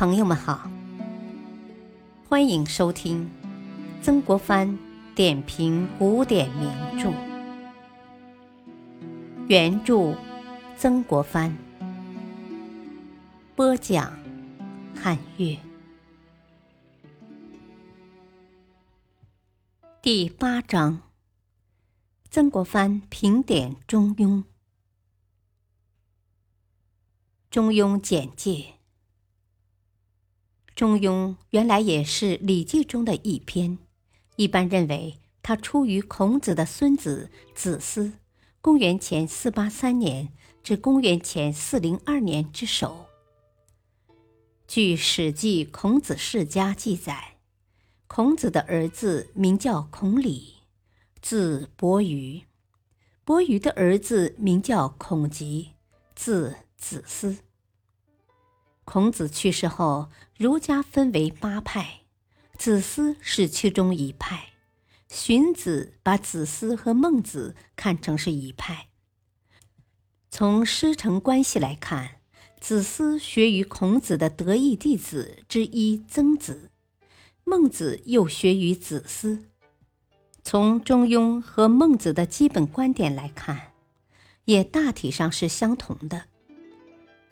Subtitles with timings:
[0.00, 0.70] 朋友们好，
[2.26, 3.30] 欢迎收听
[4.00, 4.78] 曾国藩
[5.14, 7.12] 点评古典名著，
[9.46, 10.16] 原著
[10.74, 11.54] 曾国藩，
[13.54, 14.18] 播讲
[14.96, 15.58] 汉乐，
[20.00, 21.02] 第八章，
[22.30, 24.28] 曾国藩评点《中庸》，
[27.50, 28.52] 《中庸》简介。
[30.80, 33.76] 《中庸》原来也是《礼记》中的一篇，
[34.36, 38.14] 一般认为它出于孔子的孙子子思，
[38.62, 43.04] 公元前四八三年至公元前四零二年之手。
[44.66, 47.36] 据《史记·孔子世家》记载，
[48.06, 50.54] 孔子的儿子名叫孔鲤，
[51.20, 52.44] 字伯鱼；
[53.22, 55.72] 伯鱼的儿子名叫孔吉，
[56.14, 57.36] 字子思。
[58.92, 62.00] 孔子去世后，儒家分为八派，
[62.58, 64.48] 子思是其中一派。
[65.06, 68.88] 荀子把子思和孟子看成是一派。
[70.28, 72.16] 从师承关系来看，
[72.58, 76.72] 子思学于孔子的得意弟子之一曾子，
[77.44, 79.44] 孟子又学于子思。
[80.42, 83.70] 从中庸和孟子的基本观点来看，
[84.46, 86.24] 也大体上是相同的。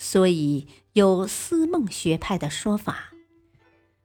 [0.00, 3.12] 所以有思孟学派的说法，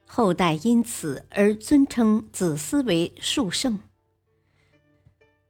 [0.06, 3.80] 后代因此而尊称子思为述圣。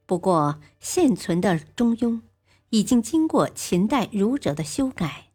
[0.06, 2.12] 不过，现存的《中庸》
[2.70, 5.26] 已经经过秦代儒者的修改，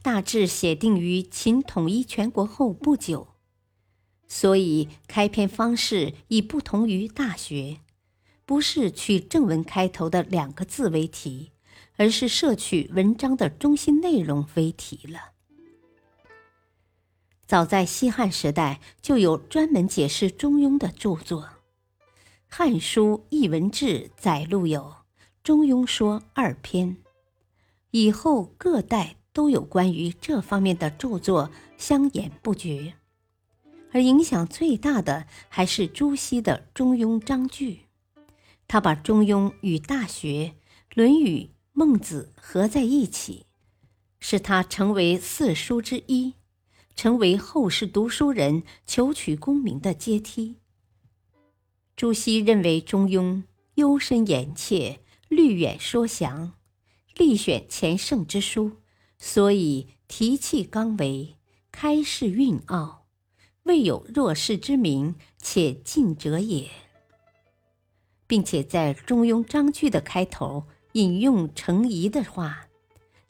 [0.00, 3.26] 大致写定于秦统一全国后不久，
[4.28, 7.54] 所以开篇方式已不同于《大学》，
[8.46, 11.50] 不是取正文开头的两个字为题。
[11.96, 15.32] 而是摄取文章的中心内容为题了。
[17.48, 21.44] 早在西汉时代，就有专门解释《中庸》的著作，
[22.46, 23.86] 《汉书·艺文志》
[24.18, 24.82] 载录有
[25.42, 26.98] 《中庸说》二篇。
[27.90, 32.92] 以后各代都有关于这方面的著作相沿不绝，
[33.92, 37.72] 而影响最大的还是朱熹的《中庸章句》，
[38.66, 40.28] 他把《中庸》与《大学》
[40.94, 41.44] 《论语》。
[41.72, 43.46] 孟子合在一起，
[44.18, 46.34] 使他成为四书之一，
[46.98, 50.56] 成为后世读书人求取功名的阶梯。
[51.94, 53.34] 朱熹认为《中庸》
[53.76, 54.98] 幽深严切，
[55.28, 56.54] 虑远说详，
[57.14, 58.72] 力选前圣之书，
[59.16, 61.36] 所以提气刚为，
[61.70, 63.06] 开示蕴奥，
[63.62, 66.68] 未有弱世之名，且近者也。
[68.26, 70.64] 并且在《中庸章句》的开头。
[70.92, 72.67] 引用程颐的话，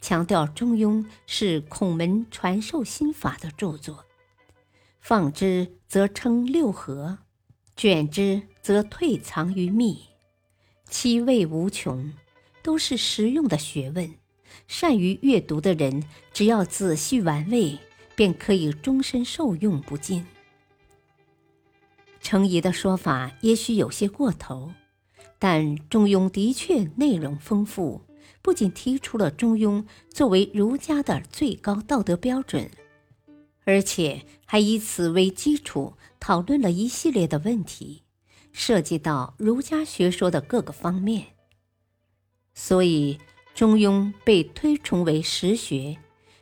[0.01, 4.05] 强调《中庸》是孔门传授心法的著作，
[5.01, 7.19] 放之则称六合，
[7.77, 10.03] 卷之则退藏于密，
[10.89, 12.13] 其味无穷，
[12.63, 14.15] 都是实用的学问。
[14.67, 17.79] 善于阅读的人，只要仔细玩味，
[18.15, 20.27] 便可以终身受用不尽。
[22.21, 24.73] 程颐的说法也许有些过头。
[25.41, 28.03] 但《中庸》的确内容丰富，
[28.49, 32.71] 不仅提出了《中庸》作为儒家的最高道德标准，
[33.65, 38.05] 而且还以此为基础讨论了一系列的问题，
[38.51, 41.27] 涉及到儒家学说的各个方面。
[42.55, 43.17] 所以，
[43.55, 45.99] 《中庸》被推崇为实学，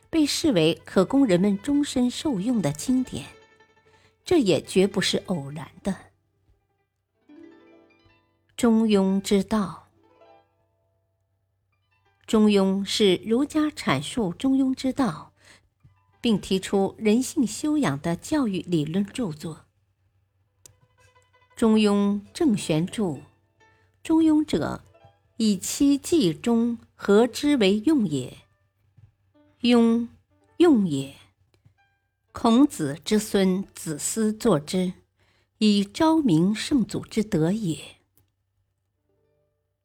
[0.09, 3.25] 被视为可供人们终身受用的经典，
[4.23, 5.93] 这也绝不是偶然的。
[8.55, 9.86] 中庸之道，
[12.27, 15.31] 中庸是儒家阐述中庸之道，
[16.19, 19.65] 并提出人性修养的教育理论著作。
[21.55, 23.21] 中庸正玄注：
[24.03, 24.83] 中庸者，
[25.37, 28.39] 以其计中和之为用也。
[29.61, 30.09] 庸，
[30.57, 31.15] 用也。
[32.33, 34.91] 孔子之孙子思作之，
[35.59, 37.95] 以昭明圣祖之德也。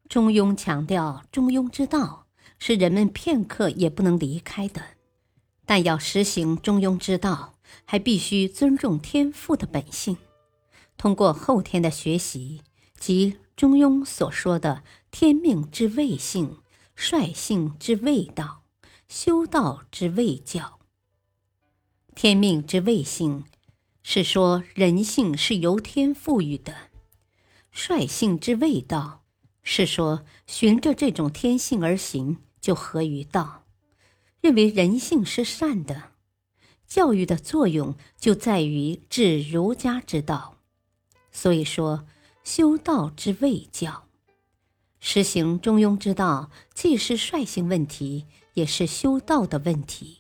[0.09, 2.22] 中庸强调中庸之道
[2.65, 4.81] 是人们片刻也不能离开的，
[5.67, 7.55] 但要实行中庸之道，
[7.85, 10.17] 还必须尊重天赋的本性，
[10.97, 12.61] 通过后天的学习，
[12.97, 16.59] 即中庸所说的“天命之谓性，
[16.95, 18.63] 率性之谓道，
[19.09, 20.79] 修道之谓教”。
[22.15, 23.43] 天命之谓性，
[24.05, 26.73] 是说人性是由天赋予的；
[27.73, 29.25] 率性之谓道。
[29.65, 33.65] 是说，循着这种天性而行，就合于道。
[34.41, 36.13] 认为人性是善的，
[36.87, 40.57] 教育的作用就在于治儒家之道。
[41.31, 42.07] 所以说，
[42.43, 44.09] 修道之谓教。
[45.01, 50.19] 实行中庸之道，既是率性问题，也是修道的问题。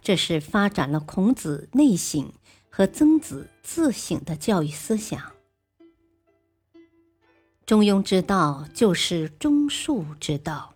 [0.00, 2.32] 这是发展了孔子内省
[2.70, 5.32] 和曾子自省的教育思想。
[7.64, 10.75] 中庸之道就是中恕之道。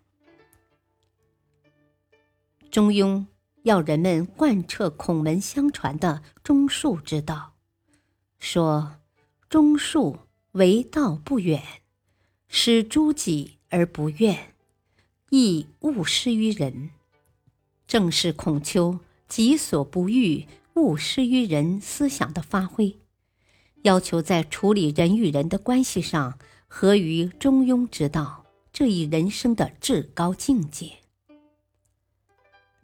[2.71, 3.27] 中庸
[3.63, 7.55] 要人们贯彻孔门相传的中恕之道，
[8.39, 8.97] 说
[9.51, 10.19] ：“中恕
[10.53, 11.63] 为道不远，
[12.49, 14.55] 使诸己而不怨，
[15.31, 16.91] 亦勿施于人。”
[17.87, 19.01] 正是孔丘。
[19.29, 22.99] 己所不欲，勿施于人思想的发挥，
[23.83, 26.37] 要求在处理人与人的关系上
[26.67, 31.00] 合于中庸之道这一人生的至高境界。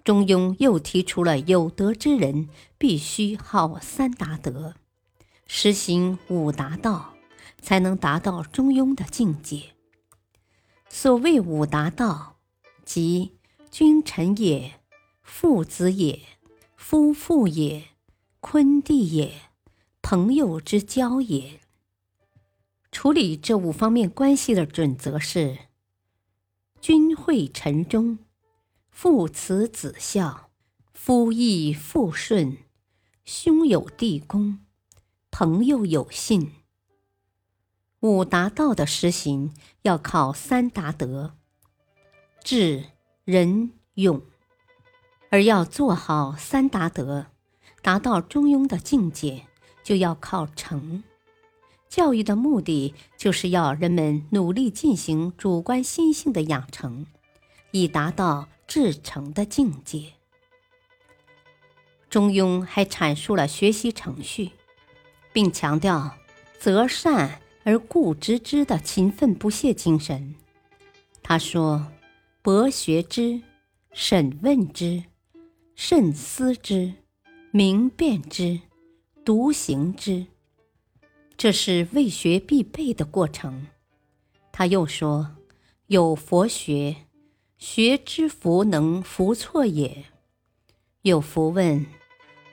[0.07, 2.49] 中庸又提出了有德之人
[2.79, 4.77] 必须好三达德，
[5.49, 7.15] 实行五达道，
[7.61, 9.75] 才能达到中庸的境界。
[10.89, 12.37] 所谓五达道，
[12.85, 13.33] 即
[13.69, 14.75] 君臣也，
[15.23, 16.21] 父子也。
[16.77, 17.89] 夫妇也，
[18.39, 19.33] 坤弟也，
[20.03, 21.59] 朋友之交也。
[22.93, 25.59] 处理这五方面关系的准则是：
[26.81, 28.21] 君惠臣忠，
[28.99, 30.49] 父慈子孝，
[30.95, 32.57] 夫义妇顺，
[33.27, 34.61] 兄友弟恭，
[35.31, 36.53] 朋友有信。
[38.01, 39.53] 五达道的实行
[39.83, 41.35] 要靠三达德：
[42.43, 42.87] 智、
[43.27, 44.23] 仁、勇。
[45.29, 47.27] 而要做好三达德，
[47.83, 49.47] 达到中庸的境界，
[49.85, 51.05] 就要靠诚。
[51.91, 57.05] 教育的目的就是要人们努力进行主观心性的养成，
[57.73, 60.13] 以达到至诚的境界。
[62.09, 64.53] 中庸还阐述了学习程序，
[65.33, 66.17] 并强调
[66.59, 70.35] 择善而固执之的勤奋不懈精神。
[71.23, 71.93] 他说
[72.43, 73.43] ：“博学之，
[73.93, 75.05] 审问之。”
[75.79, 76.95] 慎思之，
[77.51, 78.61] 明辨之，
[79.27, 80.27] 笃行之，
[81.37, 83.67] 这是为学必备的过程。
[84.51, 85.37] 他又说
[85.89, 86.97] ：“有佛学，
[87.59, 90.05] 学之弗能弗错也；
[91.03, 91.87] 有弗问，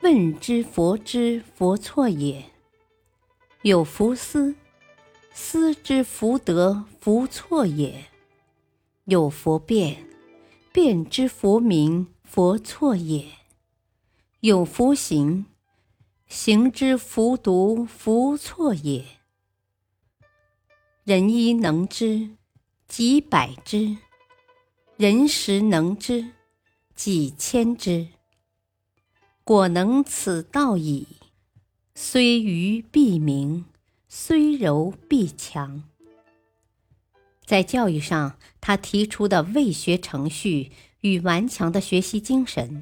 [0.02, 2.44] 问之佛之弗错也；
[3.62, 4.56] 有弗思，
[5.32, 8.06] 思之弗得弗错也；
[9.06, 10.08] 有弗辩，
[10.72, 13.28] 辩之弗明。”弗错也，
[14.40, 15.46] 有弗行，
[16.26, 19.06] 行之弗独弗错也。
[21.04, 22.32] 人一能知，
[22.88, 23.98] 几百之；
[24.98, 26.32] 人十能知，
[26.96, 28.08] 几千之。
[29.44, 31.08] 果能此道矣，
[31.96, 33.66] 虽愚必明，
[34.08, 35.84] 虽柔必强。
[37.46, 40.72] 在教育上，他提出的未学程序。
[41.04, 42.82] 与顽强的学习精神，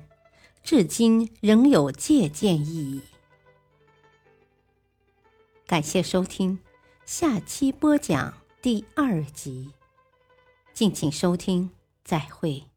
[0.61, 3.01] 至今仍有借鉴意义。
[5.65, 6.59] 感谢收听，
[7.03, 8.31] 下期播讲
[8.61, 9.71] 第二集，
[10.71, 11.71] 敬请收听，
[12.03, 12.70] 再会。